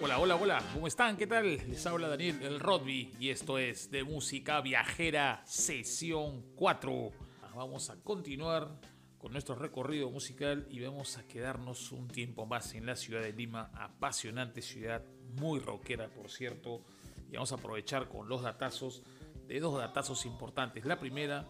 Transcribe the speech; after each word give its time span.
Hola, 0.00 0.18
hola, 0.18 0.34
hola, 0.34 0.62
¿cómo 0.74 0.88
están? 0.88 1.16
¿Qué 1.16 1.26
tal? 1.28 1.56
Les 1.68 1.86
habla 1.86 2.08
Daniel 2.08 2.42
el 2.42 2.58
Rodby 2.58 3.14
y 3.20 3.30
esto 3.30 3.58
es 3.58 3.92
de 3.92 4.02
Música 4.02 4.60
Viajera 4.60 5.40
Sesión 5.46 6.42
4. 6.56 7.12
Vamos 7.54 7.90
a 7.90 7.96
continuar 8.02 8.80
con 9.18 9.30
nuestro 9.32 9.54
recorrido 9.54 10.10
musical 10.10 10.66
y 10.68 10.80
vamos 10.80 11.16
a 11.16 11.28
quedarnos 11.28 11.92
un 11.92 12.08
tiempo 12.08 12.44
más 12.44 12.74
en 12.74 12.86
la 12.86 12.96
ciudad 12.96 13.22
de 13.22 13.32
Lima, 13.32 13.70
apasionante 13.72 14.62
ciudad, 14.62 15.04
muy 15.40 15.60
rockera 15.60 16.08
por 16.08 16.28
cierto, 16.28 16.82
y 17.30 17.34
vamos 17.34 17.52
a 17.52 17.54
aprovechar 17.54 18.08
con 18.08 18.28
los 18.28 18.42
datazos 18.42 19.04
de 19.46 19.60
dos 19.60 19.78
datazos 19.78 20.26
importantes. 20.26 20.84
La 20.84 20.98
primera, 20.98 21.46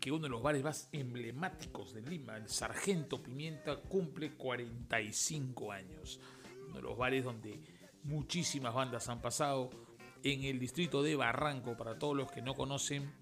que 0.00 0.10
uno 0.10 0.24
de 0.24 0.30
los 0.30 0.42
bares 0.42 0.64
más 0.64 0.88
emblemáticos 0.90 1.94
de 1.94 2.02
Lima, 2.02 2.36
el 2.36 2.48
Sargento 2.48 3.22
Pimienta, 3.22 3.76
cumple 3.76 4.32
45 4.32 5.70
años. 5.70 6.18
Uno 6.66 6.76
de 6.76 6.82
los 6.82 6.98
bares 6.98 7.22
donde 7.22 7.75
muchísimas 8.06 8.74
bandas 8.74 9.08
han 9.08 9.20
pasado 9.20 9.70
en 10.22 10.44
el 10.44 10.58
distrito 10.58 11.02
de 11.02 11.16
Barranco, 11.16 11.76
para 11.76 11.98
todos 11.98 12.16
los 12.16 12.30
que 12.30 12.42
no 12.42 12.54
conocen, 12.54 13.12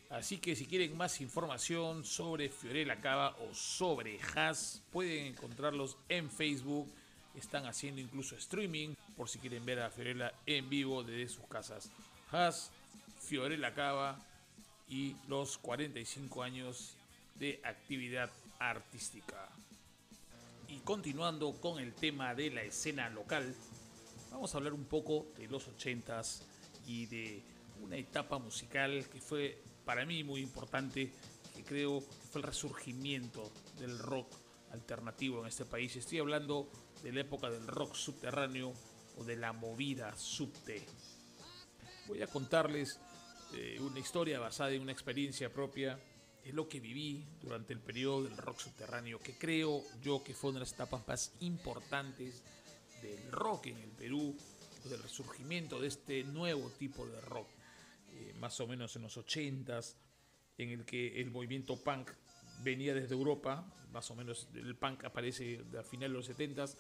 Así 0.10 0.38
que 0.38 0.56
si 0.56 0.68
quieren 0.68 0.96
más 0.96 1.20
información 1.22 2.06
sobre 2.06 2.50
Fiorella 2.50 3.02
Cava 3.02 3.36
o 3.38 3.56
sobre 3.56 4.20
Haas, 4.36 4.84
pueden 4.92 5.26
encontrarlos 5.28 5.98
en 6.08 6.30
Facebook. 6.30 6.88
Están 7.36 7.66
haciendo 7.66 8.00
incluso 8.00 8.36
streaming 8.36 8.94
por 9.16 9.30
si 9.30 9.40
quieren 9.40 9.66
ver 9.66 9.80
a 9.80 9.90
Fiorella 9.90 10.34
en 10.46 10.70
vivo 10.70 11.04
desde 11.04 11.34
sus 11.34 11.46
casas. 11.48 11.90
Haas 12.32 12.72
Fiorella 13.20 13.74
Cava 13.74 14.20
y 14.88 15.16
los 15.28 15.58
45 15.58 16.44
años 16.44 16.96
de 17.36 17.60
actividad 17.64 18.30
artística. 18.60 19.50
Y 20.68 20.80
continuando 20.80 21.54
con 21.60 21.80
el 21.80 21.94
tema 21.94 22.34
de 22.36 22.50
la 22.50 22.64
escena 22.64 23.10
local, 23.10 23.56
vamos 24.32 24.54
a 24.54 24.58
hablar 24.58 24.74
un 24.74 24.86
poco 24.86 25.28
de 25.38 25.48
los 25.48 25.68
80s 25.68 26.42
y 26.88 27.06
de 27.06 27.44
una 27.82 27.98
etapa 27.98 28.40
musical 28.40 29.06
que 29.12 29.22
fue 29.22 29.62
para 29.86 30.06
mí 30.06 30.24
muy 30.24 30.42
importante, 30.42 31.12
que 31.56 31.64
creo 31.64 32.00
que 32.00 32.28
fue 32.32 32.42
el 32.42 32.48
resurgimiento 32.48 33.52
del 33.80 34.00
rock 34.00 34.28
alternativo 34.72 35.42
en 35.42 35.48
este 35.48 35.66
país. 35.66 35.96
Estoy 35.96 36.20
hablando 36.20 36.70
de 37.04 37.12
la 37.12 37.22
época 37.22 37.50
del 37.50 37.68
rock 37.68 37.96
subterráneo 37.96 38.74
o 39.18 39.24
de 39.24 39.36
la 39.36 39.54
movida 39.54 40.16
subte. 40.16 40.86
Voy 42.08 42.22
a 42.22 42.28
contarles 42.28 43.00
eh, 43.54 43.78
una 43.80 44.00
historia 44.00 44.40
basada 44.40 44.72
en 44.72 44.82
una 44.82 44.92
experiencia 44.92 45.52
propia, 45.52 46.00
es 46.44 46.54
lo 46.54 46.68
que 46.68 46.80
viví 46.80 47.26
durante 47.42 47.74
el 47.74 47.80
periodo 47.80 48.24
del 48.24 48.36
rock 48.38 48.60
subterráneo, 48.60 49.20
que 49.20 49.38
creo 49.38 49.84
yo 50.02 50.24
que 50.24 50.34
fue 50.34 50.50
una 50.50 50.60
de 50.60 50.66
las 50.66 50.74
etapas 50.74 51.08
más 51.08 51.32
importantes 51.40 52.44
del 53.02 53.32
rock 53.32 53.68
en 53.68 53.78
el 53.78 53.92
Perú, 53.92 54.36
del 54.86 55.02
resurgimiento 55.02 55.80
de 55.80 55.88
este 55.88 56.24
nuevo 56.24 56.70
tipo 56.72 57.06
de 57.06 57.22
rock, 57.22 57.48
eh, 58.12 58.34
más 58.40 58.60
o 58.60 58.68
menos 58.68 58.96
en 58.96 59.04
los 59.04 59.18
80s, 59.18 59.96
en 60.58 60.70
el 60.70 60.86
que 60.86 61.22
el 61.22 61.32
movimiento 61.32 61.78
punk 61.78 62.12
venía 62.64 62.94
desde 62.94 63.14
Europa, 63.14 63.66
más 63.92 64.10
o 64.12 64.16
menos 64.16 64.48
el 64.54 64.76
punk 64.76 65.06
aparece 65.06 65.64
a 65.80 65.84
finales 65.84 66.12
de 66.12 66.18
los 66.18 66.30
70s, 66.30 66.76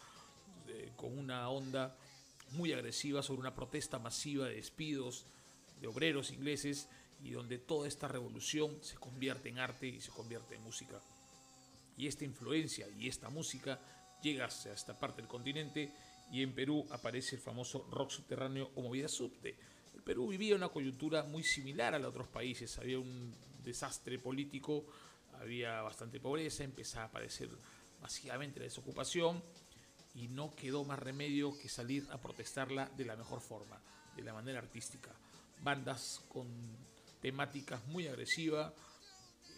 eh, 0.68 0.92
con 0.96 1.18
una 1.18 1.50
onda 1.50 1.96
muy 2.54 2.74
agresiva 2.74 3.22
sobre 3.22 3.42
una 3.42 3.56
protesta 3.56 4.00
masiva 4.00 4.48
de 4.48 4.56
despidos, 4.56 5.26
de 5.82 5.88
obreros 5.88 6.32
ingleses 6.32 6.88
y 7.24 7.32
donde 7.32 7.58
toda 7.58 7.88
esta 7.88 8.08
revolución 8.08 8.78
se 8.82 8.96
convierte 8.96 9.50
en 9.50 9.60
arte 9.60 9.88
y 9.88 10.02
se 10.02 10.12
convierte 10.12 10.56
en 10.56 10.64
música. 10.64 11.00
Y 11.98 12.08
esta 12.08 12.26
influencia 12.26 12.88
y 12.98 13.08
esta 13.08 13.30
música 13.30 13.80
llega 14.22 14.46
hacia 14.46 14.74
esta 14.74 14.98
parte 14.98 15.22
del 15.22 15.30
continente 15.30 15.92
y 16.32 16.42
en 16.42 16.54
Perú 16.54 16.86
aparece 16.90 17.36
el 17.36 17.42
famoso 17.42 17.88
rock 17.92 18.10
subterráneo 18.10 18.72
o 18.76 18.82
movida 18.82 19.08
subte. 19.08 19.56
El 19.94 20.02
Perú 20.02 20.28
vivía 20.28 20.56
una 20.56 20.70
coyuntura 20.70 21.24
muy 21.24 21.44
similar 21.44 21.94
a 21.94 22.00
la 22.00 22.06
de 22.06 22.10
otros 22.10 22.28
países, 22.28 22.78
había 22.80 23.00
un 23.00 23.34
desastre 23.64 24.20
político, 24.20 24.86
había 25.40 25.82
bastante 25.82 26.20
pobreza, 26.20 26.64
empezaba 26.64 27.06
a 27.06 27.08
aparecer 27.08 27.50
masivamente 28.02 28.60
la 28.60 28.66
desocupación 28.66 29.42
y 30.14 30.28
no 30.28 30.56
quedó 30.56 30.84
más 30.84 31.00
remedio 31.00 31.58
que 31.58 31.70
salir 31.70 32.08
a 32.12 32.20
protestarla 32.20 32.90
de 32.98 33.06
la 33.06 33.16
mejor 33.16 33.42
forma, 33.42 33.82
de 34.16 34.24
la 34.24 34.34
manera 34.34 34.60
artística 34.60 35.12
bandas 35.64 36.22
con 36.28 36.48
temáticas 37.22 37.86
muy 37.88 38.08
agresivas, 38.08 38.74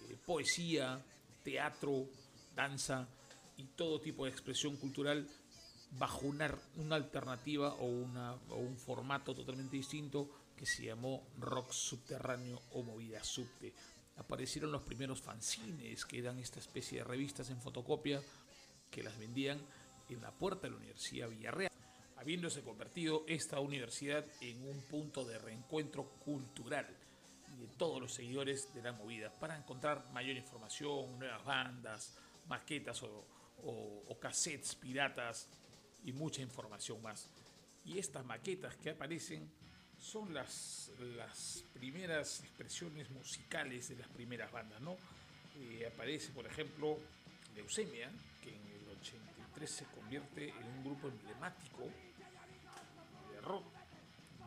eh, 0.09 0.17
poesía, 0.25 1.03
teatro, 1.44 2.07
danza 2.55 3.07
y 3.57 3.63
todo 3.75 3.99
tipo 3.99 4.25
de 4.25 4.31
expresión 4.31 4.77
cultural 4.77 5.27
bajo 5.91 6.27
una, 6.27 6.55
una 6.77 6.95
alternativa 6.95 7.73
o, 7.75 7.85
una, 7.85 8.33
o 8.49 8.57
un 8.57 8.77
formato 8.77 9.33
totalmente 9.33 9.77
distinto 9.77 10.29
que 10.55 10.65
se 10.65 10.85
llamó 10.85 11.27
rock 11.39 11.71
subterráneo 11.71 12.61
o 12.71 12.83
movida 12.83 13.23
subte. 13.23 13.73
Aparecieron 14.17 14.71
los 14.71 14.83
primeros 14.83 15.21
fanzines, 15.21 16.05
que 16.05 16.19
eran 16.19 16.39
esta 16.39 16.59
especie 16.59 16.99
de 16.99 17.03
revistas 17.03 17.49
en 17.49 17.59
fotocopia 17.59 18.21
que 18.89 19.03
las 19.03 19.17
vendían 19.17 19.59
en 20.09 20.21
la 20.21 20.31
puerta 20.31 20.67
de 20.67 20.71
la 20.71 20.77
Universidad 20.77 21.29
Villarreal 21.29 21.71
habiéndose 22.25 22.63
convertido 22.63 23.23
esta 23.27 23.59
universidad 23.59 24.25
en 24.41 24.67
un 24.67 24.81
punto 24.89 25.23
de 25.23 25.38
reencuentro 25.38 26.05
cultural 26.25 26.88
de 27.59 27.67
todos 27.77 28.01
los 28.01 28.13
seguidores 28.13 28.73
de 28.73 28.81
la 28.81 28.94
movida 28.94 29.29
para 29.29 29.55
encontrar 29.55 30.09
mayor 30.11 30.35
información, 30.35 31.19
nuevas 31.19 31.45
bandas, 31.45 32.15
maquetas 32.47 33.03
o, 33.03 33.25
cassettes 34.19 34.73
piratas 34.73 35.47
y 36.03 36.13
mucha 36.13 36.41
información 36.41 36.99
más. 37.03 37.29
Y 37.85 37.99
estas 37.99 38.25
maquetas 38.25 38.75
que 38.77 38.89
aparecen 38.89 39.47
son 39.99 40.33
las, 40.33 40.91
las 41.15 41.63
primeras 41.75 42.39
expresiones 42.39 43.09
musicales 43.11 43.89
de 43.89 43.97
las 43.97 44.07
primeras 44.07 44.51
bandas, 44.51 44.81
¿no? 44.81 44.97
Eh, 45.57 45.88
aparece, 45.94 46.31
por 46.31 46.47
ejemplo, 46.47 46.97
Leucemia, 47.55 48.09
que 48.41 48.49
en 48.49 48.65
el 48.65 48.88
83 49.55 49.69
se 49.69 49.85
convierte 49.85 50.49
en 50.49 50.66
un 50.77 50.83
grupo 50.83 51.07
emblemático 51.07 51.83
de 53.31 53.41
rock, 53.41 53.66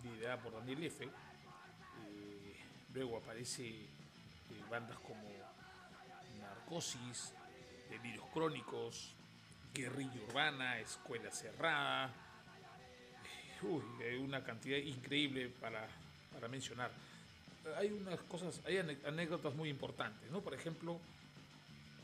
liderada 0.04 0.42
por 0.42 0.52
Daniel 0.52 0.84
F. 0.84 1.04
Eh, 1.04 2.56
luego 2.94 3.18
aparece 3.18 3.66
eh, 3.66 3.88
bandas 4.70 4.98
como 4.98 5.22
Narcosis, 6.40 7.32
Delirios 7.90 8.26
Crónicos, 8.32 9.14
Guerrilla 9.74 10.20
Urbana, 10.28 10.78
Escuela 10.78 11.30
Cerrada. 11.30 12.10
Uy, 13.62 13.82
hay 14.02 14.16
una 14.16 14.44
cantidad 14.44 14.78
increíble 14.78 15.48
para, 15.60 15.88
para 16.32 16.48
mencionar. 16.48 16.90
Hay 17.76 17.90
unas 17.90 18.20
cosas, 18.20 18.60
hay 18.64 18.78
anécdotas 18.78 19.54
muy 19.54 19.68
importantes, 19.68 20.30
¿no? 20.30 20.40
Por 20.40 20.54
ejemplo, 20.54 21.00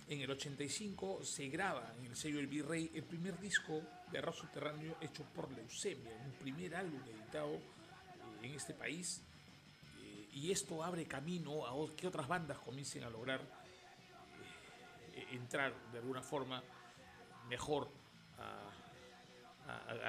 en 0.08 0.20
el 0.20 0.30
85 0.30 1.24
se 1.24 1.48
graba 1.48 1.94
en 1.98 2.06
el 2.06 2.16
sello 2.16 2.38
El 2.38 2.46
Virrey 2.46 2.90
el 2.94 3.04
primer 3.04 3.38
disco 3.38 3.80
de 4.10 4.20
rock 4.20 4.36
subterráneo 4.36 4.96
hecho 5.00 5.24
por 5.34 5.50
Leucemia, 5.50 6.12
un 6.24 6.32
primer 6.32 6.76
álbum 6.76 7.00
editado 7.08 7.54
eh, 7.54 7.60
en 8.42 8.54
este 8.54 8.74
país. 8.74 9.22
Eh, 10.02 10.28
y 10.32 10.52
esto 10.52 10.84
abre 10.84 11.06
camino 11.06 11.66
a 11.66 11.96
que 11.96 12.06
otras 12.06 12.28
bandas 12.28 12.58
comiencen 12.58 13.04
a 13.04 13.10
lograr 13.10 13.40
eh, 15.14 15.26
entrar 15.32 15.74
de 15.90 15.98
alguna 15.98 16.22
forma 16.22 16.62
mejor 17.48 17.88
a, 18.38 18.70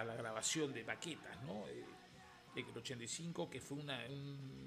la 0.03 0.15
grabación 0.15 0.73
de 0.73 0.83
maquetas, 0.83 1.41
¿no? 1.43 1.63
El 2.61 2.77
85, 2.77 3.49
que 3.49 3.59
fue 3.59 3.77
un 3.77 3.89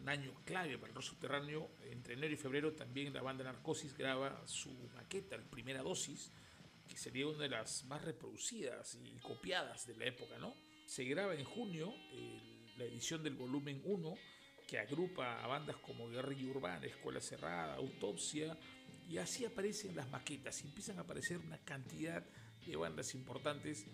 año 0.08 0.34
clave 0.44 0.76
para 0.78 0.90
el 0.90 0.94
rock 0.94 1.04
subterráneo. 1.04 1.70
Entre 1.84 2.14
enero 2.14 2.34
y 2.34 2.36
febrero 2.36 2.72
también 2.72 3.12
la 3.12 3.22
banda 3.22 3.44
Narcosis 3.44 3.96
graba 3.96 4.46
su 4.46 4.70
maqueta, 4.94 5.36
la 5.36 5.44
primera 5.44 5.82
dosis, 5.82 6.30
que 6.88 6.96
sería 6.96 7.26
una 7.26 7.44
de 7.44 7.48
las 7.50 7.84
más 7.84 8.02
reproducidas 8.02 8.98
y 9.04 9.18
copiadas 9.18 9.86
de 9.86 9.96
la 9.96 10.06
época, 10.06 10.38
¿no? 10.38 10.54
Se 10.86 11.04
graba 11.04 11.34
en 11.34 11.44
junio 11.44 11.94
la 12.76 12.84
edición 12.84 13.22
del 13.22 13.34
volumen 13.34 13.82
1, 13.84 14.14
que 14.66 14.78
agrupa 14.78 15.42
a 15.42 15.46
bandas 15.46 15.76
como 15.76 16.08
Guerrilla 16.08 16.50
Urbana, 16.50 16.86
Escuela 16.86 17.20
Cerrada, 17.20 17.74
Autopsia, 17.74 18.56
y 19.08 19.18
así 19.18 19.44
aparecen 19.44 19.96
las 19.96 20.08
maquetas, 20.10 20.62
y 20.62 20.66
empiezan 20.66 20.98
a 20.98 21.02
aparecer 21.02 21.38
una 21.38 21.58
cantidad 21.58 22.24
de 22.66 22.76
bandas 22.76 23.14
importantes 23.14 23.86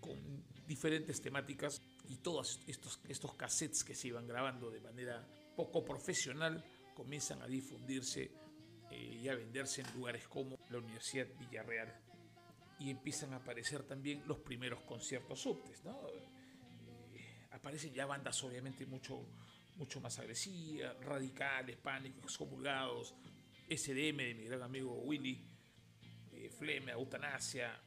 con 0.00 0.44
diferentes 0.66 1.20
temáticas 1.20 1.82
y 2.08 2.16
todos 2.16 2.60
estos, 2.66 3.00
estos 3.08 3.34
cassettes 3.34 3.84
que 3.84 3.94
se 3.94 4.08
iban 4.08 4.26
grabando 4.26 4.70
de 4.70 4.80
manera 4.80 5.26
poco 5.56 5.84
profesional 5.84 6.64
comienzan 6.94 7.42
a 7.42 7.46
difundirse 7.46 8.30
eh, 8.90 9.20
y 9.22 9.28
a 9.28 9.34
venderse 9.34 9.80
en 9.80 9.92
lugares 9.94 10.28
como 10.28 10.58
la 10.70 10.78
Universidad 10.78 11.26
Villarreal. 11.38 12.00
Y 12.78 12.90
empiezan 12.90 13.32
a 13.32 13.36
aparecer 13.36 13.84
también 13.84 14.22
los 14.26 14.38
primeros 14.38 14.82
conciertos 14.82 15.40
subtes. 15.40 15.84
¿no? 15.84 16.00
Eh, 17.14 17.46
aparecen 17.52 17.92
ya 17.94 18.06
bandas 18.06 18.42
obviamente 18.44 18.84
mucho, 18.86 19.26
mucho 19.76 20.00
más 20.00 20.18
agresivas, 20.18 20.98
radicales, 21.00 21.76
pánicos, 21.76 22.24
excomulgados, 22.24 23.14
SDM 23.68 24.16
de 24.18 24.34
mi 24.34 24.44
gran 24.44 24.62
amigo 24.62 24.94
Willy, 25.02 25.40
eh, 26.32 26.50
Fleme, 26.50 26.92
Eutanasia. 26.92 27.80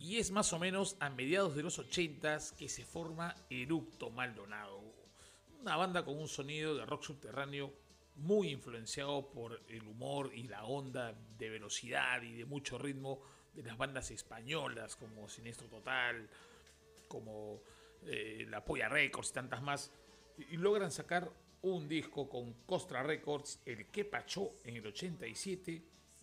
Y 0.00 0.16
es 0.16 0.30
más 0.30 0.50
o 0.54 0.58
menos 0.58 0.96
a 0.98 1.10
mediados 1.10 1.54
de 1.54 1.62
los 1.62 1.78
80 1.78 2.38
que 2.58 2.70
se 2.70 2.86
forma 2.86 3.36
Eructo 3.50 4.08
Maldonado, 4.08 4.82
una 5.60 5.76
banda 5.76 6.02
con 6.02 6.18
un 6.18 6.26
sonido 6.26 6.74
de 6.74 6.86
rock 6.86 7.02
subterráneo 7.02 7.70
muy 8.16 8.48
influenciado 8.48 9.30
por 9.30 9.60
el 9.68 9.86
humor 9.86 10.32
y 10.34 10.44
la 10.44 10.64
onda 10.64 11.14
de 11.36 11.50
velocidad 11.50 12.22
y 12.22 12.32
de 12.32 12.46
mucho 12.46 12.78
ritmo 12.78 13.20
de 13.52 13.62
las 13.62 13.76
bandas 13.76 14.10
españolas 14.10 14.96
como 14.96 15.28
Sinestro 15.28 15.68
Total, 15.68 16.26
como 17.06 17.60
eh, 18.06 18.46
La 18.48 18.64
Polla 18.64 18.88
Records 18.88 19.30
y 19.30 19.34
tantas 19.34 19.60
más, 19.60 19.92
y, 20.38 20.56
logran 20.56 20.90
sacar 20.90 21.30
un 21.60 21.86
disco 21.88 22.26
con 22.26 22.54
Costra 22.64 23.02
Records, 23.02 23.60
el 23.66 23.90
Que 23.90 24.06
Pachó 24.06 24.54
en 24.64 24.78
el 24.78 24.86
87, 24.86 25.82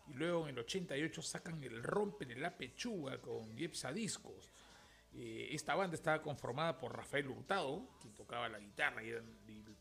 y 0.09 0.13
luego 0.13 0.43
en 0.47 0.55
el 0.55 0.59
88 0.59 1.21
sacan 1.21 1.63
el 1.63 1.83
Rompen 1.83 2.31
en 2.31 2.41
la 2.41 2.55
Pechuga 2.55 3.19
con 3.19 3.55
Yepsa 3.55 3.91
Discos. 3.91 4.49
Eh, 5.13 5.49
esta 5.51 5.75
banda 5.75 5.95
estaba 5.95 6.21
conformada 6.21 6.77
por 6.77 6.95
Rafael 6.95 7.27
Hurtado, 7.27 7.87
quien 8.01 8.13
tocaba 8.13 8.49
la 8.49 8.59
guitarra 8.59 9.03
y, 9.03 9.13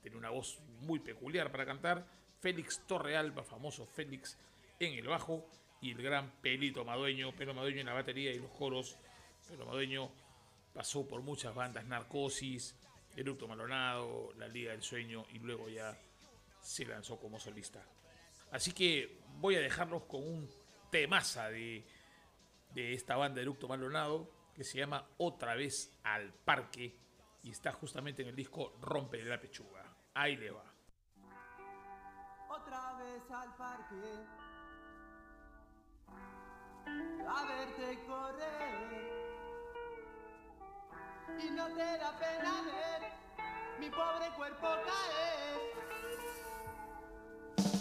tenía 0.02 0.18
una 0.18 0.30
voz 0.30 0.60
muy 0.80 1.00
peculiar 1.00 1.50
para 1.50 1.66
cantar, 1.66 2.06
Félix 2.40 2.82
Torrealba, 2.86 3.42
famoso 3.42 3.84
Félix, 3.86 4.38
en 4.78 4.94
el 4.94 5.08
bajo, 5.08 5.48
y 5.80 5.90
el 5.92 6.02
gran 6.02 6.30
Pelito 6.40 6.84
Madueño, 6.84 7.34
Pelo 7.34 7.54
Madueño 7.54 7.80
en 7.80 7.86
la 7.86 7.92
batería 7.92 8.32
y 8.32 8.38
los 8.38 8.50
coros. 8.50 8.96
Pelo 9.48 9.66
Madueño 9.66 10.10
pasó 10.72 11.06
por 11.06 11.22
muchas 11.22 11.54
bandas, 11.54 11.84
Narcosis, 11.84 12.74
Eructo 13.16 13.48
Malonado, 13.48 14.32
La 14.38 14.48
Liga 14.48 14.72
del 14.72 14.82
Sueño, 14.82 15.26
y 15.32 15.38
luego 15.38 15.68
ya 15.68 15.98
se 16.60 16.84
lanzó 16.84 17.18
como 17.18 17.38
solista. 17.38 17.82
Así 18.50 18.72
que 18.72 19.18
voy 19.36 19.56
a 19.56 19.60
dejarlos 19.60 20.04
con 20.04 20.22
un 20.22 20.48
temaza 20.90 21.48
de, 21.48 21.86
de 22.74 22.94
esta 22.94 23.16
banda 23.16 23.40
Eructo 23.40 23.68
Malonado 23.68 24.30
que 24.54 24.64
se 24.64 24.78
llama 24.78 25.06
Otra 25.18 25.54
vez 25.54 25.98
al 26.04 26.32
parque 26.32 26.96
y 27.42 27.50
está 27.50 27.72
justamente 27.72 28.22
en 28.22 28.28
el 28.28 28.36
disco 28.36 28.76
Rompe 28.80 29.22
la 29.22 29.40
pechuga. 29.40 29.84
Ahí 30.14 30.36
le 30.36 30.50
va. 30.50 30.64
Otra 32.48 32.94
vez 32.94 33.30
al 33.30 33.54
parque 33.56 34.46
a 37.28 37.44
verte 37.44 38.04
correr 38.06 39.16
y 41.38 41.50
no 41.50 41.66
te 41.66 41.98
da 41.98 42.18
pena 42.18 42.62
ver 42.62 43.12
mi 43.78 43.90
pobre 43.90 44.30
cuerpo 44.36 44.66
caer. 44.86 45.60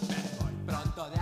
Me 0.08 0.44
voy 0.44 0.54
pronto 0.66 1.10
de 1.10 1.18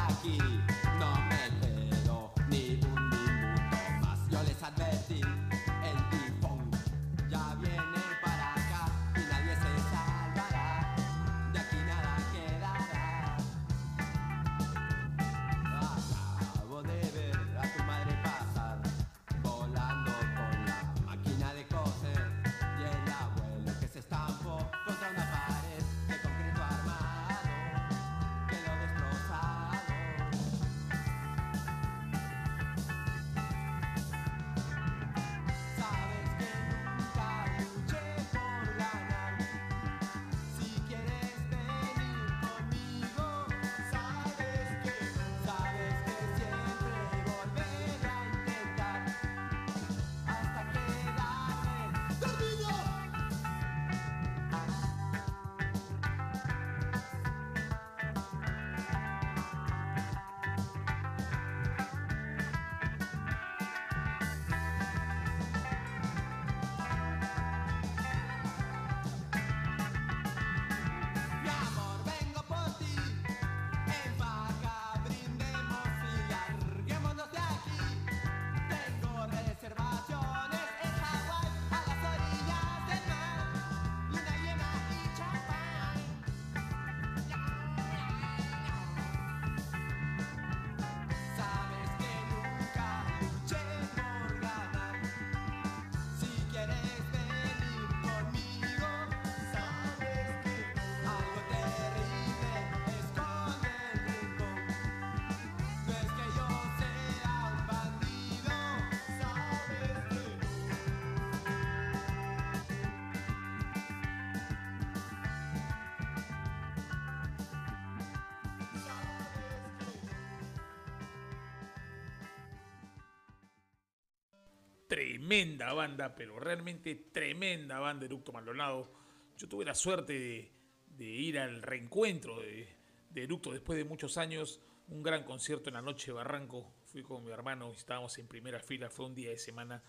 tremenda 124.94 125.72
banda, 125.72 126.14
pero 126.14 126.38
realmente 126.38 126.94
tremenda 126.94 127.80
banda, 127.80 128.04
Eructo 128.04 128.30
Maldonado. 128.30 128.92
Yo 129.36 129.48
tuve 129.48 129.64
la 129.64 129.74
suerte 129.74 130.52
de, 130.96 131.04
ir 131.04 131.36
al 131.40 131.62
reencuentro 131.62 132.40
de, 132.40 132.68
de, 133.10 133.26
después 133.26 133.76
de 133.76 133.84
muchos 133.84 134.16
años, 134.18 134.60
un 134.86 135.02
gran 135.02 135.24
concierto 135.24 135.68
en 135.68 135.74
la 135.74 135.82
noche 135.82 136.06
de 136.06 136.12
Barranco. 136.12 136.72
Fui 136.84 137.02
con 137.02 137.24
mi 137.24 137.32
hermano, 137.32 137.72
estábamos 137.72 138.16
en 138.18 138.28
primera 138.28 138.60
fila, 138.60 138.88
fue 138.88 139.06
un 139.06 139.16
día 139.16 139.30
de 139.30 139.38
semana 139.38 139.82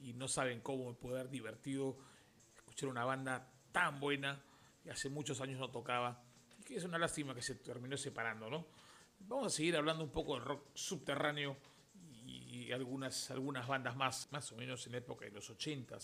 y 0.00 0.12
no 0.12 0.26
saben 0.26 0.60
cómo 0.60 0.88
me 0.88 0.96
pude 0.96 1.20
haber 1.20 1.30
divertido 1.30 1.96
escuchar 2.56 2.88
una 2.88 3.04
banda 3.04 3.48
tan 3.70 4.00
buena 4.00 4.42
que 4.82 4.90
hace 4.90 5.08
muchos 5.08 5.40
años 5.40 5.60
no 5.60 5.70
tocaba 5.70 6.20
y 6.58 6.64
que 6.64 6.74
es 6.74 6.82
una 6.82 6.98
lástima 6.98 7.32
que 7.32 7.42
se 7.42 7.54
terminó 7.54 7.96
separando, 7.96 8.50
¿no? 8.50 8.66
Vamos 9.20 9.46
a 9.46 9.50
seguir 9.50 9.76
hablando 9.76 10.02
un 10.02 10.10
poco 10.10 10.34
del 10.34 10.44
rock 10.44 10.66
subterráneo 10.74 11.56
y 12.52 12.70
algunas, 12.70 13.30
algunas 13.30 13.66
bandas 13.66 13.96
más, 13.96 14.28
más 14.30 14.52
o 14.52 14.56
menos 14.56 14.84
en 14.84 14.92
la 14.92 14.98
época 14.98 15.24
de 15.24 15.30
los 15.30 15.48
80 15.48 15.96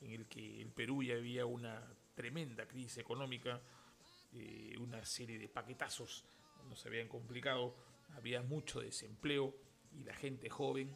en 0.00 0.10
el 0.10 0.26
que 0.26 0.60
el 0.60 0.72
Perú 0.72 1.00
ya 1.04 1.14
había 1.14 1.46
una 1.46 1.80
tremenda 2.12 2.66
crisis 2.66 2.98
económica, 2.98 3.60
eh, 4.32 4.74
una 4.80 5.04
serie 5.04 5.38
de 5.38 5.48
paquetazos 5.48 6.24
no 6.68 6.74
se 6.74 6.88
habían 6.88 7.06
complicado, 7.06 7.76
había 8.16 8.42
mucho 8.42 8.80
desempleo 8.80 9.54
y 9.92 10.02
la 10.02 10.14
gente 10.14 10.50
joven 10.50 10.92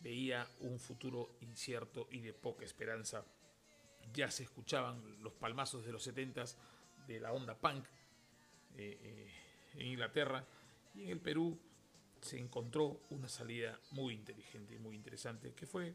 veía 0.00 0.48
un 0.60 0.78
futuro 0.78 1.36
incierto 1.40 2.08
y 2.10 2.20
de 2.20 2.32
poca 2.32 2.64
esperanza. 2.64 3.22
ya 4.14 4.30
se 4.30 4.44
escuchaban 4.44 5.22
los 5.22 5.34
palmazos 5.34 5.84
de 5.84 5.92
los 5.92 6.02
70 6.02 6.44
de 7.06 7.20
la 7.20 7.32
onda 7.32 7.58
punk 7.58 7.84
eh, 8.76 8.98
eh, 9.02 9.32
en 9.74 9.86
Inglaterra 9.88 10.42
y 10.94 11.02
en 11.02 11.08
el 11.10 11.20
Perú 11.20 11.58
se 12.20 12.38
encontró 12.38 13.00
una 13.10 13.28
salida 13.28 13.78
muy 13.92 14.14
inteligente 14.14 14.74
y 14.74 14.78
muy 14.78 14.96
interesante 14.96 15.52
que 15.54 15.66
fue 15.66 15.94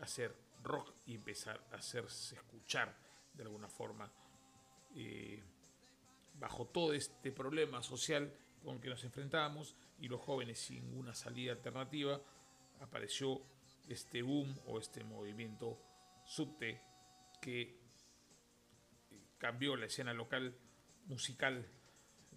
hacer 0.00 0.34
rock 0.62 0.92
y 1.06 1.14
empezar 1.14 1.60
a 1.72 1.76
hacerse 1.76 2.36
escuchar 2.36 2.96
de 3.32 3.42
alguna 3.42 3.68
forma 3.68 4.10
eh, 4.96 5.42
bajo 6.38 6.66
todo 6.66 6.94
este 6.94 7.32
problema 7.32 7.82
social 7.82 8.32
con 8.62 8.80
que 8.80 8.88
nos 8.88 9.04
enfrentábamos 9.04 9.74
y 10.00 10.08
los 10.08 10.20
jóvenes 10.20 10.58
sin 10.58 10.96
una 10.96 11.14
salida 11.14 11.52
alternativa 11.52 12.20
apareció 12.80 13.42
este 13.88 14.22
boom 14.22 14.58
o 14.66 14.78
este 14.78 15.04
movimiento 15.04 15.78
subte 16.24 16.80
que 17.40 17.62
eh, 17.62 17.76
cambió 19.38 19.76
la 19.76 19.86
escena 19.86 20.14
local 20.14 20.54
musical 21.06 21.66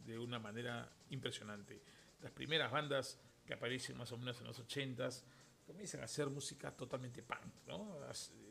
de 0.06 0.20
una 0.20 0.40
manera 0.40 0.92
impresionante. 1.10 1.82
Las 2.22 2.32
primeras 2.32 2.72
bandas 2.72 3.20
que 3.46 3.54
aparecen 3.54 3.98
más 3.98 4.12
o 4.12 4.18
menos 4.18 4.40
en 4.40 4.48
los 4.48 4.60
80s 4.60 5.24
comienzan 5.66 6.02
a 6.02 6.06
hacer 6.06 6.30
música 6.30 6.72
totalmente 6.72 7.22
punk, 7.22 7.54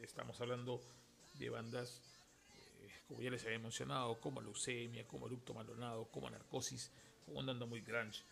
Estamos 0.03 0.41
hablando 0.41 0.81
de 1.35 1.51
bandas, 1.51 2.01
eh, 2.55 2.91
como 3.09 3.21
ya 3.21 3.31
les 3.31 3.45
había 3.45 3.59
mencionado, 3.59 4.21
como 4.21 4.41
Leucemia, 4.41 5.07
como 5.07 5.27
Eructo 5.27 5.53
Malonado, 5.53 6.07
como 6.07 6.31
Narcosis, 6.31 6.91
como 7.25 7.41
andando 7.41 7.67
muy 7.67 7.81
grunge. 7.81 8.23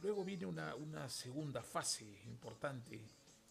Luego 0.00 0.24
viene 0.24 0.46
una, 0.46 0.74
una 0.74 1.08
segunda 1.08 1.62
fase 1.62 2.04
importante, 2.26 3.00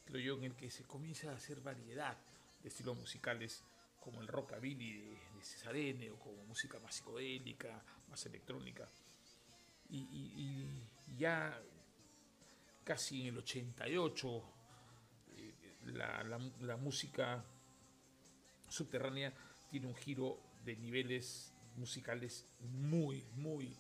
creo 0.06 0.22
yo, 0.22 0.38
en 0.38 0.46
el 0.46 0.56
que 0.56 0.72
se 0.72 0.84
comienza 0.84 1.32
a 1.32 1.36
hacer 1.36 1.62
variedad 1.62 2.18
de 2.62 2.70
estilos 2.70 2.98
musicales 2.98 3.64
como 4.00 4.22
el 4.22 4.28
rockabilly 4.28 4.94
de, 4.94 5.10
de 5.10 5.44
Cesarene 5.44 6.10
o 6.12 6.20
como 6.20 6.44
música 6.46 6.80
más 6.80 6.96
psicodélica, 6.96 7.82
más 8.10 8.26
electrónica. 8.26 8.90
Y, 9.90 10.66
ya 11.18 11.62
casi 12.84 13.22
en 13.22 13.28
el 13.28 13.38
88 13.40 14.44
eh, 15.38 15.54
la, 15.86 16.24
la, 16.62 16.78
música 16.78 17.44
subterránea 18.68 19.34
tiene 19.70 19.88
un 19.88 19.96
giro 19.96 20.40
de 20.64 20.76
niveles 20.76 21.54
musicales 21.76 22.46
muy, 22.60 23.26
muy 23.36 23.76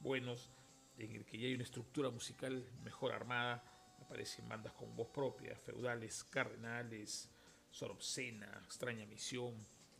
buenos, 0.00 0.50
en 0.98 1.14
el 1.14 1.24
que 1.24 1.38
ya 1.38 1.46
hay 1.46 1.54
una 1.54 1.64
estructura 1.64 2.10
musical 2.10 2.64
mejor 2.82 3.12
armada, 3.12 3.62
aparecen 4.00 4.48
bandas 4.48 4.72
con 4.72 4.94
voz 4.96 5.08
propia, 5.08 5.56
feudales, 5.56 6.24
cardenales, 6.24 7.30
Sorobsena, 7.70 8.62
Extraña 8.64 9.06
Misión, 9.06 9.54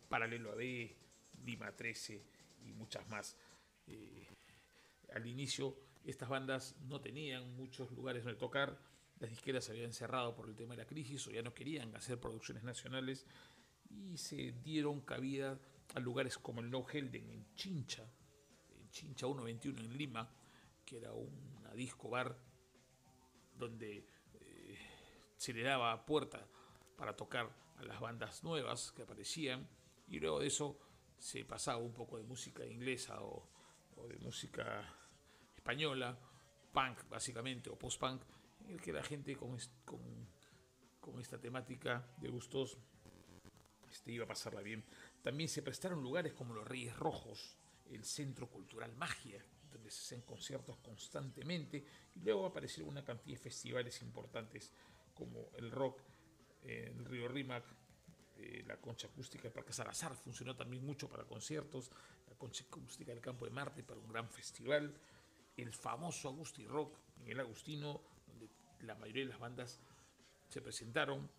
Paralelo 0.07 0.51
a 0.51 0.55
B, 0.55 0.95
Lima 1.45 1.71
13 1.71 2.21
y 2.65 2.73
muchas 2.73 3.07
más. 3.09 3.37
Eh, 3.87 4.27
al 5.13 5.25
inicio 5.25 5.75
estas 6.05 6.29
bandas 6.29 6.75
no 6.87 7.01
tenían 7.01 7.55
muchos 7.55 7.91
lugares 7.91 8.23
donde 8.23 8.39
tocar, 8.39 8.79
las 9.19 9.29
disqueras 9.29 9.65
se 9.65 9.71
habían 9.71 9.93
cerrado 9.93 10.35
por 10.35 10.47
el 10.47 10.55
tema 10.55 10.73
de 10.75 10.83
la 10.83 10.87
crisis 10.87 11.27
o 11.27 11.31
ya 11.31 11.41
no 11.41 11.53
querían 11.53 11.95
hacer 11.95 12.19
producciones 12.19 12.63
nacionales 12.63 13.25
y 13.89 14.17
se 14.17 14.53
dieron 14.63 15.01
cabida 15.01 15.59
a 15.95 15.99
lugares 15.99 16.37
como 16.37 16.61
el 16.61 16.69
No 16.69 16.85
Helden 16.85 17.29
en 17.29 17.53
Chincha, 17.55 18.03
en 18.79 18.89
Chincha 18.89 19.25
121 19.25 19.79
en 19.79 19.97
Lima, 19.97 20.29
que 20.85 20.97
era 20.97 21.11
una 21.13 21.73
disco 21.73 22.09
bar 22.09 22.37
donde 23.57 24.05
eh, 24.33 24.77
se 25.35 25.53
le 25.53 25.63
daba 25.63 26.05
puerta 26.05 26.47
para 26.97 27.15
tocar 27.15 27.49
a 27.77 27.83
las 27.83 27.99
bandas 27.99 28.43
nuevas 28.43 28.91
que 28.91 29.03
aparecían 29.03 29.67
y 30.07 30.19
luego 30.19 30.39
de 30.39 30.47
eso 30.47 30.79
se 31.17 31.45
pasaba 31.45 31.77
un 31.77 31.93
poco 31.93 32.17
de 32.17 32.23
música 32.23 32.65
inglesa 32.65 33.21
o, 33.21 33.47
de 34.07 34.17
música 34.19 34.95
española, 35.59 36.17
punk 36.71 37.07
básicamente 37.09 37.69
o 37.69 37.77
post-punk, 37.77 38.23
en 38.65 38.71
el 38.71 38.81
que 38.81 38.91
la 38.91 39.03
gente 39.03 39.35
con, 39.35 39.57
esta 41.19 41.37
temática 41.37 42.05
de 42.17 42.29
gustos 42.29 42.77
este, 43.89 44.11
iba 44.11 44.23
a 44.25 44.27
pasarla 44.27 44.61
bien. 44.61 44.83
También 45.21 45.49
se 45.49 45.61
prestaron 45.61 46.01
lugares 46.01 46.33
como 46.33 46.53
los 46.53 46.67
Reyes 46.67 46.95
Rojos, 46.95 47.57
el 47.91 48.05
Centro 48.05 48.47
Cultural 48.47 48.95
Magia, 48.95 49.43
donde 49.71 49.89
se 49.91 50.01
hacen 50.01 50.21
conciertos 50.21 50.77
constantemente, 50.77 51.83
y 52.15 52.19
luego 52.19 52.45
aparecieron 52.45 52.91
una 52.91 53.03
cantidad 53.03 53.37
de 53.37 53.43
festivales 53.43 54.01
importantes 54.01 54.71
como 55.13 55.49
el 55.57 55.71
rock 55.71 56.01
el 56.63 57.05
Río 57.05 57.27
Rímac, 57.27 57.63
eh, 58.37 58.63
la 58.67 58.77
concha 58.77 59.07
acústica 59.07 59.43
del 59.43 59.51
Parque 59.51 59.73
Salazar 59.73 60.15
funcionó 60.15 60.55
también 60.55 60.85
mucho 60.85 61.09
para 61.09 61.23
conciertos, 61.23 61.91
la 62.27 62.35
concha 62.35 62.63
acústica 62.65 63.11
del 63.11 63.21
Campo 63.21 63.45
de 63.45 63.51
Marte 63.51 63.83
para 63.83 63.99
un 63.99 64.07
gran 64.07 64.29
festival, 64.29 64.93
el 65.59 65.73
famoso 65.73 66.29
Agusti 66.29 66.65
Rock 66.65 66.97
en 67.21 67.29
el 67.29 67.39
Agustino, 67.39 68.01
donde 68.27 68.49
la 68.81 68.95
mayoría 68.95 69.23
de 69.23 69.29
las 69.29 69.39
bandas 69.39 69.79
se 70.47 70.61
presentaron, 70.61 71.29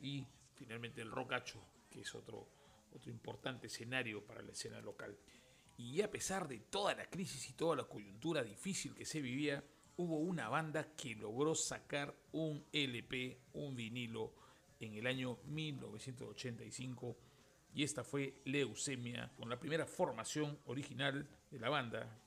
y 0.00 0.26
finalmente 0.54 1.00
el 1.00 1.10
Rocacho, 1.10 1.60
que 1.90 2.00
es 2.00 2.14
otro, 2.14 2.48
otro 2.92 3.10
importante 3.10 3.68
escenario 3.68 4.24
para 4.24 4.42
la 4.42 4.52
escena 4.52 4.80
local. 4.80 5.16
Y 5.76 6.02
a 6.02 6.10
pesar 6.10 6.46
de 6.46 6.58
toda 6.58 6.94
la 6.94 7.06
crisis 7.06 7.48
y 7.50 7.54
toda 7.54 7.76
la 7.76 7.84
coyuntura 7.84 8.42
difícil 8.42 8.94
que 8.94 9.04
se 9.04 9.20
vivía, 9.20 9.64
hubo 9.96 10.18
una 10.18 10.48
banda 10.48 10.94
que 10.96 11.14
logró 11.14 11.54
sacar 11.54 12.14
un 12.32 12.64
LP, 12.72 13.40
un 13.54 13.74
vinilo, 13.74 14.34
en 14.80 14.94
el 14.94 15.06
año 15.06 15.38
1985 15.46 17.16
y 17.74 17.82
esta 17.82 18.04
fue 18.04 18.40
Leucemia, 18.44 19.32
con 19.36 19.48
la 19.48 19.58
primera 19.58 19.84
formación 19.84 20.58
original 20.66 21.28
de 21.50 21.58
la 21.58 21.68
banda. 21.68 22.20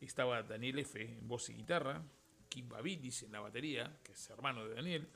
Estaba 0.00 0.42
Daniel 0.42 0.78
F. 0.80 1.02
en 1.02 1.28
voz 1.28 1.50
y 1.50 1.54
guitarra, 1.54 2.02
Kim 2.48 2.68
Babilis 2.68 3.22
en 3.22 3.32
la 3.32 3.40
batería, 3.40 3.98
que 4.02 4.12
es 4.12 4.30
hermano 4.30 4.66
de 4.66 4.74
Daniel, 4.74 5.08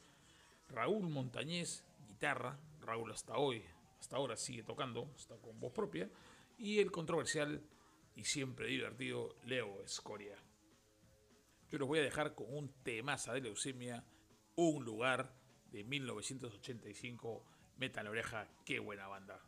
Raúl 0.68 1.08
Montañez, 1.08 1.84
guitarra, 2.06 2.58
Raúl 2.80 3.10
hasta 3.12 3.36
hoy, 3.36 3.64
hasta 3.98 4.16
ahora 4.16 4.36
sigue 4.36 4.62
tocando, 4.62 5.10
está 5.16 5.36
con 5.36 5.58
voz 5.58 5.72
propia, 5.72 6.10
y 6.58 6.80
el 6.80 6.90
controversial 6.90 7.62
y 8.14 8.24
siempre 8.24 8.68
divertido 8.68 9.36
Leo 9.44 9.82
Escoria. 9.82 10.36
Yo 11.70 11.78
los 11.78 11.88
voy 11.88 11.98
a 12.00 12.02
dejar 12.02 12.34
con 12.34 12.54
un 12.54 12.68
temaza 12.82 13.32
de 13.32 13.40
leucemia, 13.40 14.04
un 14.54 14.84
lugar 14.84 15.34
de 15.72 15.82
1985. 15.82 17.44
Meta 17.78 18.02
la 18.02 18.10
oreja, 18.10 18.46
qué 18.64 18.78
buena 18.78 19.08
banda. 19.08 19.40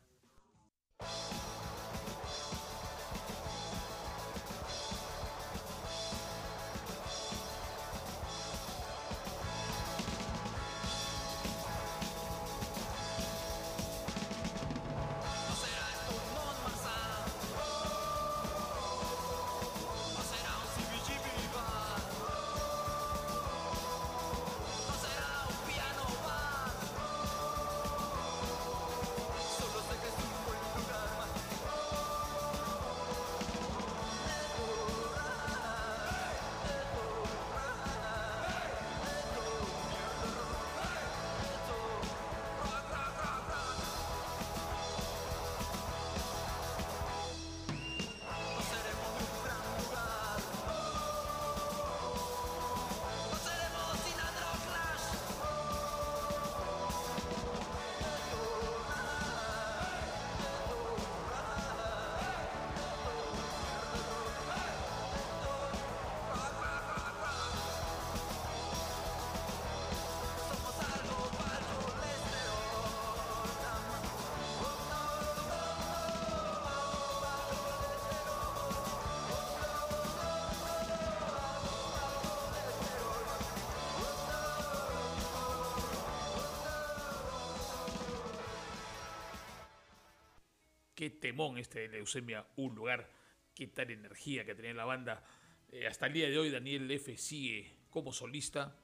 Qué 91.07 91.11
temón 91.11 91.57
este 91.57 91.83
de 91.83 91.89
Leucemia, 91.89 92.45
un 92.57 92.75
lugar, 92.75 93.09
qué 93.55 93.69
tal 93.69 93.93
energía 93.93 94.45
que 94.45 94.57
tenía 94.57 94.75
la 94.75 94.85
banda. 94.85 95.23
Eh, 95.69 95.87
hasta 95.87 96.09
el 96.09 96.13
día 96.15 96.29
de 96.29 96.37
hoy 96.37 96.51
Daniel 96.51 96.91
F 96.91 97.17
sigue 97.17 97.79
como 97.91 98.13
solista. 98.13 98.77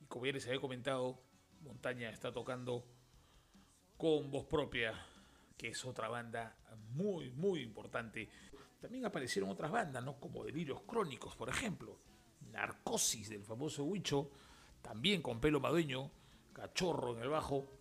Y 0.00 0.06
como 0.06 0.24
ya 0.24 0.32
les 0.32 0.46
había 0.46 0.58
comentado, 0.58 1.22
Montaña 1.60 2.08
está 2.08 2.32
tocando 2.32 2.86
con 3.98 4.30
voz 4.30 4.46
propia, 4.46 5.06
que 5.58 5.68
es 5.68 5.84
otra 5.84 6.08
banda 6.08 6.56
muy, 6.94 7.30
muy 7.32 7.60
importante. 7.60 8.30
También 8.80 9.04
aparecieron 9.04 9.50
otras 9.50 9.70
bandas, 9.70 10.02
¿no? 10.02 10.18
Como 10.18 10.44
Delirios 10.44 10.80
Crónicos, 10.86 11.36
por 11.36 11.50
ejemplo. 11.50 12.00
Narcosis 12.52 13.28
del 13.28 13.44
famoso 13.44 13.84
Huicho, 13.84 14.30
también 14.80 15.20
con 15.20 15.42
pelo 15.42 15.60
madueño, 15.60 16.10
cachorro 16.54 17.14
en 17.14 17.22
el 17.22 17.28
bajo, 17.28 17.73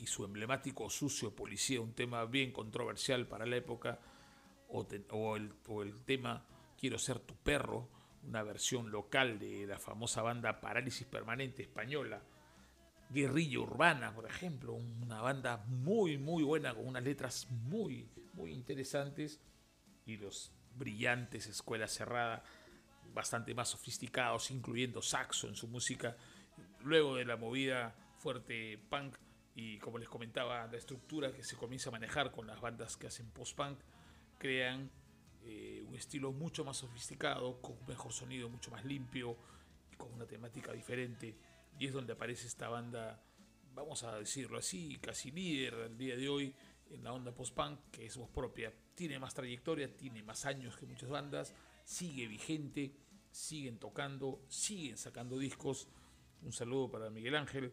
y 0.00 0.06
su 0.06 0.24
emblemático 0.24 0.88
Sucio 0.88 1.34
Policía, 1.34 1.80
un 1.80 1.92
tema 1.92 2.24
bien 2.24 2.52
controversial 2.52 3.26
para 3.26 3.46
la 3.46 3.56
época, 3.56 4.00
o, 4.68 4.86
el, 4.90 5.54
o 5.68 5.82
el 5.82 6.04
tema 6.04 6.46
Quiero 6.78 6.98
ser 6.98 7.18
tu 7.18 7.36
perro, 7.36 7.90
una 8.26 8.42
versión 8.42 8.90
local 8.90 9.38
de 9.38 9.66
la 9.66 9.78
famosa 9.78 10.22
banda 10.22 10.62
Parálisis 10.62 11.06
Permanente 11.06 11.62
española, 11.62 12.22
Guerrilla 13.10 13.58
Urbana, 13.58 14.14
por 14.14 14.24
ejemplo, 14.24 14.72
una 14.72 15.20
banda 15.20 15.58
muy, 15.66 16.16
muy 16.16 16.42
buena, 16.42 16.74
con 16.74 16.86
unas 16.86 17.02
letras 17.02 17.48
muy, 17.50 18.08
muy 18.32 18.52
interesantes, 18.52 19.40
y 20.06 20.16
los 20.16 20.52
brillantes 20.74 21.46
Escuela 21.46 21.86
Cerrada, 21.86 22.42
bastante 23.12 23.54
más 23.54 23.68
sofisticados, 23.68 24.50
incluyendo 24.50 25.02
saxo 25.02 25.48
en 25.48 25.56
su 25.56 25.68
música, 25.68 26.16
luego 26.82 27.16
de 27.16 27.26
la 27.26 27.36
movida 27.36 27.94
fuerte 28.16 28.78
punk, 28.88 29.16
y 29.60 29.78
como 29.78 29.98
les 29.98 30.08
comentaba, 30.08 30.66
la 30.66 30.76
estructura 30.78 31.32
que 31.32 31.44
se 31.44 31.54
comienza 31.54 31.90
a 31.90 31.92
manejar 31.92 32.32
con 32.32 32.46
las 32.46 32.60
bandas 32.60 32.96
que 32.96 33.06
hacen 33.06 33.30
post-punk, 33.30 33.78
crean 34.38 34.90
eh, 35.42 35.84
un 35.86 35.94
estilo 35.94 36.32
mucho 36.32 36.64
más 36.64 36.78
sofisticado, 36.78 37.60
con 37.60 37.76
un 37.78 37.86
mejor 37.86 38.10
sonido, 38.10 38.48
mucho 38.48 38.70
más 38.70 38.86
limpio, 38.86 39.36
con 39.98 40.12
una 40.14 40.26
temática 40.26 40.72
diferente 40.72 41.36
y 41.78 41.86
es 41.86 41.92
donde 41.92 42.14
aparece 42.14 42.46
esta 42.46 42.70
banda, 42.70 43.22
vamos 43.74 44.02
a 44.02 44.18
decirlo 44.18 44.58
así, 44.58 44.98
casi 45.00 45.30
líder 45.30 45.74
al 45.74 45.98
día 45.98 46.16
de 46.16 46.28
hoy 46.28 46.54
en 46.88 47.04
la 47.04 47.12
onda 47.12 47.34
post-punk, 47.34 47.90
que 47.90 48.06
es 48.06 48.16
voz 48.16 48.30
propia. 48.30 48.72
Tiene 48.94 49.18
más 49.18 49.34
trayectoria, 49.34 49.94
tiene 49.94 50.22
más 50.22 50.46
años 50.46 50.76
que 50.76 50.86
muchas 50.86 51.10
bandas, 51.10 51.54
sigue 51.84 52.26
vigente, 52.26 52.94
siguen 53.30 53.78
tocando, 53.78 54.42
siguen 54.48 54.96
sacando 54.96 55.38
discos. 55.38 55.86
Un 56.42 56.52
saludo 56.52 56.90
para 56.90 57.10
Miguel 57.10 57.36
Ángel, 57.36 57.72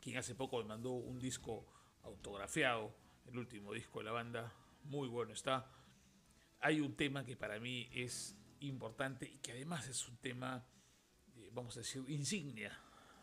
quien 0.00 0.16
hace 0.16 0.34
poco 0.34 0.58
me 0.58 0.64
mandó 0.64 0.92
un 0.92 1.18
disco 1.18 1.66
autografiado, 2.02 2.94
el 3.26 3.38
último 3.38 3.72
disco 3.72 3.98
de 4.00 4.06
la 4.06 4.12
banda, 4.12 4.52
muy 4.84 5.08
bueno 5.08 5.32
está. 5.32 5.70
Hay 6.60 6.80
un 6.80 6.94
tema 6.96 7.24
que 7.24 7.36
para 7.36 7.58
mí 7.60 7.88
es 7.92 8.36
importante 8.60 9.26
y 9.26 9.38
que 9.38 9.52
además 9.52 9.88
es 9.88 10.08
un 10.08 10.16
tema, 10.16 10.64
eh, 11.36 11.50
vamos 11.52 11.76
a 11.76 11.80
decir, 11.80 12.04
insignia 12.08 12.78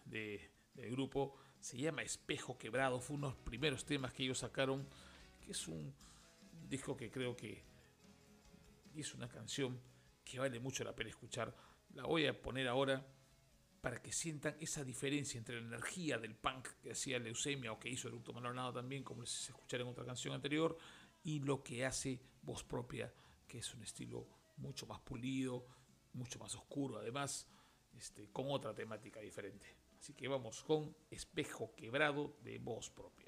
de, 0.05 0.51
del 0.73 0.91
grupo 0.91 1.35
se 1.59 1.77
llama 1.77 2.03
Espejo 2.03 2.57
Quebrado, 2.57 2.99
fue 2.99 3.15
uno 3.15 3.29
de 3.29 3.33
los 3.33 3.43
primeros 3.43 3.85
temas 3.85 4.13
que 4.13 4.23
ellos 4.23 4.39
sacaron, 4.39 4.87
que 5.41 5.51
es 5.51 5.67
un 5.67 5.93
disco 6.69 6.95
que 6.95 7.11
creo 7.11 7.35
que 7.35 7.63
es 8.95 9.13
una 9.13 9.27
canción 9.27 9.79
que 10.23 10.39
vale 10.39 10.59
mucho 10.59 10.83
la 10.83 10.95
pena 10.95 11.09
escuchar. 11.09 11.55
La 11.93 12.03
voy 12.03 12.25
a 12.27 12.41
poner 12.41 12.67
ahora 12.67 13.05
para 13.87 14.01
que 14.01 14.11
sientan 14.11 14.53
esa 14.59 14.83
diferencia 14.83 15.37
entre 15.37 15.61
la 15.61 15.65
energía 15.65 16.17
del 16.17 16.35
punk 16.35 16.67
que 16.83 16.91
hacía 16.91 17.19
Leucemia 17.19 17.71
o 17.71 17.79
que 17.79 17.87
hizo 17.87 18.09
Eructo 18.09 18.33
Malonado 18.33 18.73
también, 18.73 19.01
como 19.01 19.21
les 19.21 19.47
escucharon 19.47 19.87
en 19.87 19.91
otra 19.93 20.03
canción 20.03 20.33
anterior, 20.33 20.77
y 21.23 21.39
lo 21.39 21.63
que 21.63 21.85
hace 21.85 22.19
Voz 22.41 22.65
Propia, 22.65 23.13
que 23.47 23.59
es 23.59 23.73
un 23.73 23.83
estilo 23.83 24.27
mucho 24.57 24.87
más 24.87 24.99
pulido, 24.99 25.65
mucho 26.11 26.37
más 26.37 26.53
oscuro, 26.55 26.97
además, 26.97 27.47
este, 27.97 28.29
con 28.29 28.47
otra 28.49 28.75
temática 28.75 29.21
diferente. 29.21 29.77
Así 29.97 30.13
que 30.13 30.27
vamos 30.27 30.61
con 30.63 30.93
Espejo 31.09 31.73
Quebrado 31.73 32.35
de 32.43 32.59
voz 32.59 32.89
propia. 32.89 33.26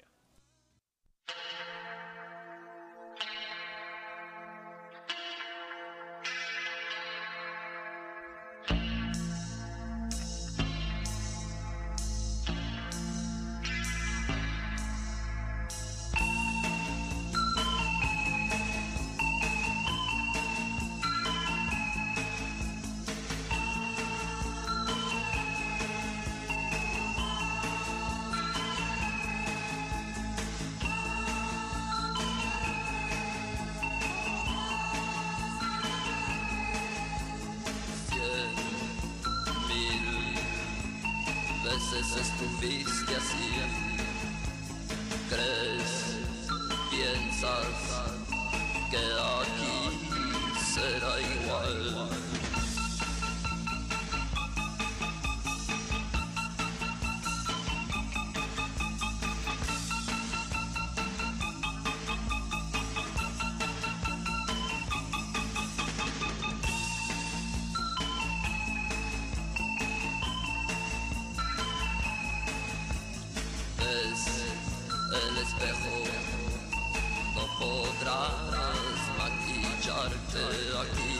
Podrás 78.10 79.02
maquillarte 79.18 80.42
aquí, 80.82 81.16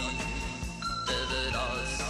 te 1.07 1.19
verás 1.33 2.01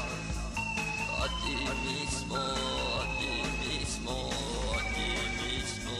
a 1.20 1.26
ti 1.42 1.56
mismo, 1.86 2.36
a 2.36 3.04
ti 3.18 3.34
mismo, 3.64 4.16
a 4.74 4.80
ti 4.94 5.10
mismo. 5.42 5.96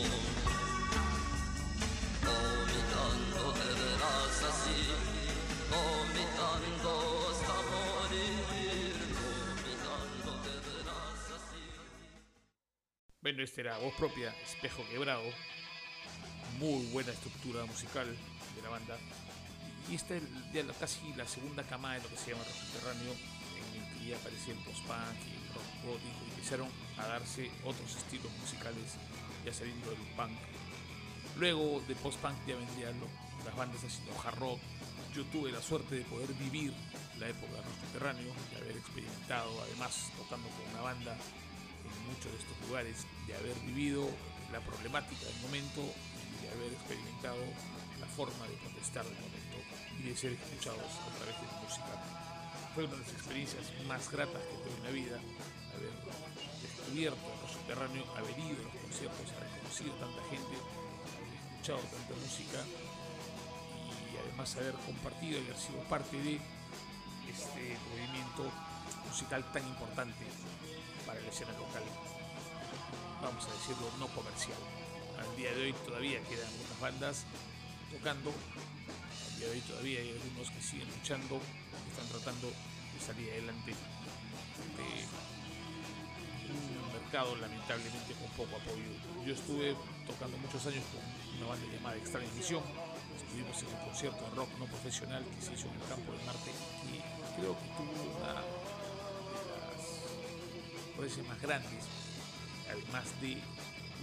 Vomitando 2.25 3.43
te 3.59 3.69
verás 3.81 4.37
así, 4.51 4.81
vomitando 5.73 6.91
hasta 7.31 7.57
morir, 7.71 8.97
vomitando 9.21 10.31
te 10.45 10.55
verás 10.67 11.23
así. 11.37 11.65
Bueno, 13.21 13.43
este 13.43 13.61
era 13.61 13.79
voz 13.79 13.95
propia, 13.95 14.35
Espejo 14.43 14.83
Quebrado. 14.91 15.31
Muy 16.59 16.85
buena 16.93 17.13
estructura 17.13 17.65
musical 17.65 18.07
de 18.61 18.63
la 18.63 18.71
banda. 18.71 18.97
Y 19.91 19.95
esta 19.95 20.15
es 20.15 20.23
casi 20.79 21.13
la 21.15 21.27
segunda 21.27 21.65
camada 21.65 21.95
de 21.97 22.03
lo 22.03 22.09
que 22.11 22.17
se 22.17 22.31
llama 22.31 22.45
rock 22.45 22.55
subterráneo, 22.55 23.13
en 23.57 23.83
el 23.83 23.99
que 23.99 24.07
ya 24.07 24.17
aparecía 24.17 24.55
el 24.55 24.61
post-punk 24.61 25.19
y 25.27 25.33
el 25.35 25.55
rock 25.55 25.69
gótico 25.85 26.21
y 26.27 26.31
empezaron 26.31 26.69
a 26.99 27.07
darse 27.07 27.51
otros 27.65 27.97
estilos 27.97 28.31
musicales, 28.39 28.95
ya 29.45 29.53
saliendo 29.53 29.91
del 29.91 30.01
punk. 30.15 30.37
Luego 31.39 31.83
de 31.89 31.95
post-punk 31.97 32.37
ya 32.47 32.57
vendrían 32.57 33.01
las 33.45 33.57
bandas 33.57 33.83
haciendo 33.83 34.13
hard 34.21 34.39
rock. 34.39 34.61
Yo 35.15 35.25
tuve 35.27 35.51
la 35.51 35.61
suerte 35.61 35.97
de 35.97 36.05
poder 36.05 36.33
vivir 36.35 36.73
la 37.19 37.29
época 37.29 37.53
del 37.55 37.65
rock 37.65 37.81
subterráneo, 37.83 38.33
de 38.51 38.57
haber 38.59 38.77
experimentado, 38.77 39.63
además 39.63 40.13
tocando 40.17 40.49
con 40.51 40.71
una 40.71 40.83
banda 40.83 41.17
en 41.83 42.07
muchos 42.07 42.31
de 42.31 42.39
estos 42.39 42.69
lugares, 42.69 43.07
de 43.27 43.35
haber 43.35 43.59
vivido 43.67 44.09
la 44.53 44.61
problemática 44.61 45.25
del 45.25 45.41
momento 45.43 45.83
y 45.83 46.47
de 46.47 46.53
haber 46.53 46.73
experimentado 46.73 47.43
la 48.01 48.07
forma 48.07 48.49
de 48.49 48.57
protestar 48.57 49.05
del 49.05 49.15
momento 49.21 49.59
y 49.99 50.03
de 50.09 50.17
ser 50.17 50.33
escuchados 50.33 50.81
a 50.81 51.11
través 51.21 51.37
de 51.37 51.47
la 51.47 51.61
música. 51.61 51.93
Fue 52.75 52.85
una 52.85 52.95
de 52.95 53.03
las 53.05 53.13
experiencias 53.13 53.65
más 53.87 54.11
gratas 54.11 54.41
que 54.41 54.57
tuve 54.65 54.77
en 54.79 54.85
la 54.85 54.91
vida, 54.91 55.17
haber 55.77 55.93
descubierto 56.63 57.27
lo 57.43 57.49
subterráneo, 57.49 58.05
haber 58.17 58.39
ido 58.39 58.57
a 58.57 58.73
los 58.73 58.77
conciertos, 58.83 59.27
haber 59.37 59.51
conocido 59.61 59.93
tanta 60.01 60.23
gente, 60.31 60.55
haber 60.57 61.33
escuchado 61.51 61.81
tanta 61.93 62.15
música 62.17 62.59
y 64.09 64.17
además 64.17 64.57
haber 64.57 64.75
compartido 64.87 65.39
y 65.39 65.45
haber 65.45 65.59
sido 65.59 65.79
parte 65.91 66.17
de 66.17 66.41
este 67.29 67.77
movimiento 67.91 68.51
musical 69.07 69.45
tan 69.53 69.67
importante 69.67 70.25
para 71.07 71.21
la 71.21 71.29
escena 71.29 71.53
local, 71.53 71.83
vamos 73.23 73.45
a 73.45 73.53
decirlo, 73.53 73.91
no 73.99 74.07
comercial. 74.09 74.59
Al 75.19 75.37
día 75.37 75.53
de 75.53 75.65
hoy 75.65 75.73
todavía 75.85 76.23
quedan 76.25 76.47
algunas 76.47 76.81
bandas 76.81 77.27
tocando. 77.91 78.31
Hoy 78.31 79.61
todavía 79.61 80.01
hay 80.01 80.11
algunos 80.11 80.51
que 80.51 80.63
siguen 80.63 80.89
luchando, 80.89 81.41
que 81.41 81.91
están 81.91 82.09
tratando 82.09 82.49
de 82.49 83.01
salir 83.01 83.31
adelante 83.33 83.73
de 83.73 84.89
un 86.53 86.93
mercado 86.93 87.37
lamentablemente 87.37 88.15
con 88.15 88.29
poco 88.37 88.57
apoyo. 88.57 88.85
Yo 89.27 89.33
estuve 89.35 89.75
tocando 90.07 90.37
muchos 90.39 90.65
años 90.67 90.85
con 90.93 91.03
una 91.39 91.47
banda 91.57 91.67
llamada 91.73 91.97
Extraña 91.97 92.31
Misión. 92.37 92.63
Estuvimos 93.17 93.57
en 93.63 93.69
el 93.69 93.81
concierto 93.85 94.23
de 94.29 94.31
rock 94.37 94.51
no 94.59 94.67
profesional 94.67 95.25
que 95.25 95.41
se 95.41 95.55
hizo 95.55 95.69
en 95.69 95.81
el 95.81 95.87
campo 95.89 96.13
de 96.13 96.25
Marte 96.25 96.51
y 96.93 97.01
creo 97.41 97.57
que 97.57 97.67
tuvo 97.75 97.97
una 98.21 98.45
de 101.01 101.09
las 101.09 101.29
más 101.29 101.41
grandes, 101.41 101.85
además 102.69 103.09
de 103.23 103.41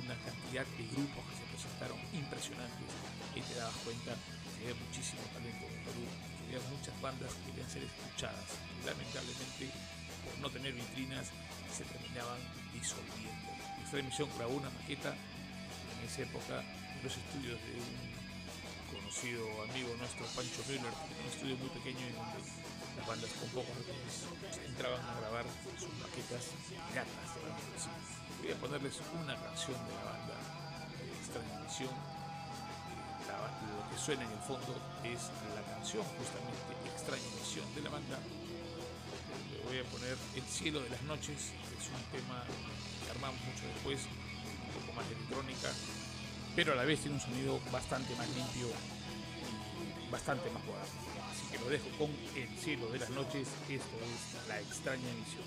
una 0.04 0.16
cantidad 0.26 0.66
de 0.66 0.84
grupos 0.98 1.24
que 1.30 1.37
se 1.58 1.66
presentaron 1.66 1.98
impresionantes 2.14 2.86
y 3.34 3.42
te 3.42 3.56
dabas 3.58 3.76
cuenta 3.82 4.14
que 4.14 4.70
había 4.70 4.78
muchísimo 4.78 5.22
talento 5.34 5.66
en 5.66 5.82
Perú, 5.86 6.04
que 6.06 6.56
había 6.56 6.70
muchas 6.70 6.94
bandas 7.02 7.34
que 7.34 7.52
querían 7.52 7.70
ser 7.70 7.84
escuchadas. 7.84 8.50
Lamentablemente, 8.86 9.74
por 10.22 10.38
no 10.38 10.50
tener 10.54 10.74
vitrinas, 10.74 11.34
se 11.74 11.84
terminaban 11.86 12.38
disolviendo. 12.74 13.50
Esta 13.84 13.98
emisión 13.98 14.30
grabó 14.38 14.54
una 14.54 14.70
maqueta 14.70 15.14
en 15.14 16.00
esa 16.06 16.22
época 16.22 16.62
en 16.62 17.00
los 17.02 17.14
estudios 17.18 17.58
de 17.58 17.74
un 17.82 18.18
conocido 18.94 19.42
amigo 19.66 19.90
nuestro, 19.98 20.26
Pancho 20.38 20.62
Müller, 20.70 20.94
un 20.94 21.26
estudio 21.26 21.58
muy 21.58 21.70
pequeño 21.74 22.06
en 22.06 22.16
donde 22.16 22.40
las 22.98 23.06
bandas 23.06 23.32
con 23.34 23.50
pocos 23.50 23.76
recursos 23.82 24.30
entraban 24.66 25.02
a 25.02 25.20
grabar 25.22 25.46
sus 25.78 25.94
maquetas 25.98 26.54
piratas. 26.90 27.30
Voy 28.42 28.52
a 28.52 28.56
ponerles 28.62 29.02
una 29.14 29.36
canción 29.36 29.78
de 29.86 29.94
la 29.94 30.04
banda 30.06 30.57
de 31.40 31.46
Extraña 31.46 31.64
Misión. 31.68 31.90
Eh, 31.94 33.28
la- 33.28 33.48
lo 33.48 33.90
que 33.90 33.98
suena 33.98 34.24
en 34.24 34.32
el 34.32 34.40
fondo 34.40 34.72
es 35.04 35.22
la 35.56 35.62
canción 35.74 36.04
justamente 36.04 36.70
Extraña 36.94 37.30
Misión 37.40 37.66
de 37.76 37.82
la 37.82 37.90
banda 37.90 38.18
voy 39.68 39.80
a 39.80 39.84
poner 39.92 40.16
El 40.36 40.44
cielo 40.44 40.80
de 40.80 40.90
las 40.90 41.02
noches, 41.04 41.52
es 41.52 41.86
un 41.92 42.04
tema 42.16 42.44
que 43.04 43.12
armamos 43.12 43.40
mucho 43.42 43.68
después, 43.68 44.00
un 44.08 44.80
poco 44.80 44.94
más 44.96 45.06
electrónica, 45.12 45.70
pero 46.56 46.72
a 46.72 46.76
la 46.76 46.86
vez 46.86 47.02
tiene 47.02 47.16
un 47.16 47.22
sonido 47.22 47.60
bastante 47.70 48.16
más 48.16 48.30
limpio 48.30 48.68
y 48.72 50.10
bastante 50.10 50.50
más 50.52 50.64
moderno. 50.64 50.88
Así 51.30 51.46
que 51.52 51.60
lo 51.60 51.68
dejo 51.70 51.90
con 52.00 52.10
El 52.36 52.48
cielo 52.58 52.88
de 52.90 53.00
las 53.00 53.10
noches, 53.10 53.48
esto 53.68 53.96
es 54.08 54.48
La 54.48 54.58
extraña 54.62 55.04
misión. 55.20 55.44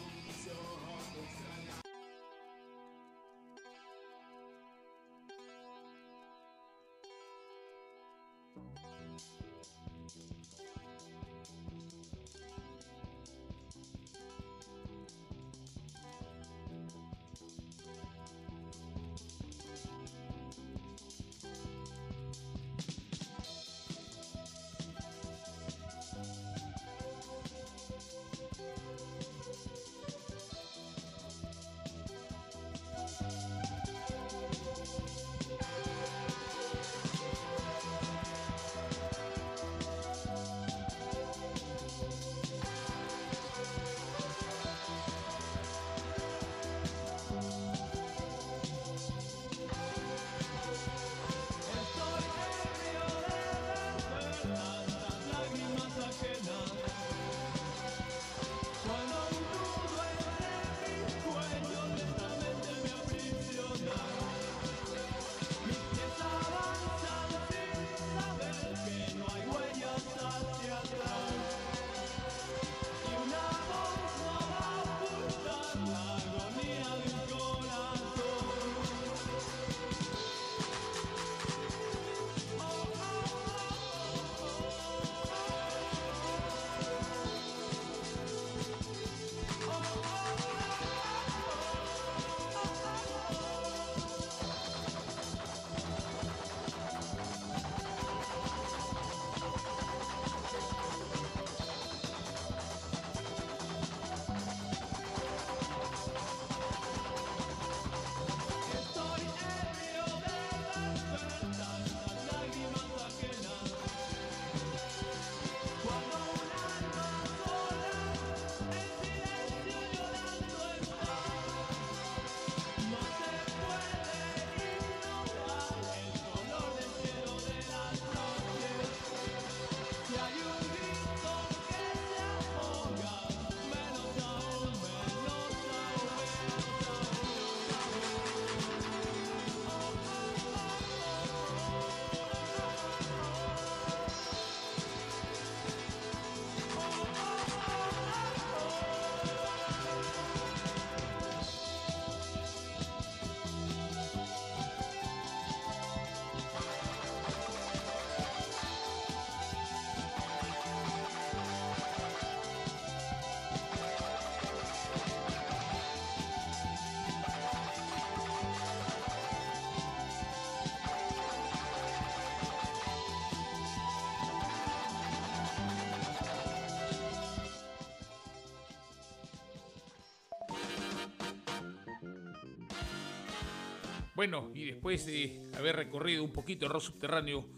Bueno, 184.21 184.51
y 184.55 184.67
después 184.67 185.07
de 185.07 185.41
haber 185.57 185.77
recorrido 185.77 186.23
un 186.23 186.31
poquito 186.31 186.67
el 186.67 186.73
rock 186.73 186.83
subterráneo 186.83 187.49